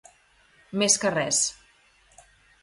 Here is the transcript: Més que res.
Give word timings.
Més 0.83 0.97
que 1.03 1.11
res. 1.17 1.43